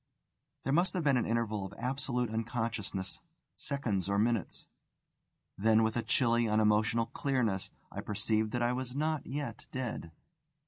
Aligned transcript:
There 0.63 0.73
must 0.73 0.93
have 0.93 1.03
been 1.03 1.15
an 1.17 1.27
interval 1.27 1.63
of 1.63 1.75
absolute 1.77 2.31
unconsciousness, 2.31 3.21
seconds 3.55 4.09
or 4.09 4.17
minutes. 4.17 4.65
Then 5.59 5.83
with 5.83 5.95
a 5.95 6.01
chilly, 6.01 6.47
unemotional 6.47 7.05
clearness, 7.05 7.69
I 7.91 8.01
perceived 8.01 8.49
that 8.53 8.63
I 8.63 8.73
was 8.73 8.95
not 8.95 9.27
yet 9.27 9.67
dead. 9.71 10.11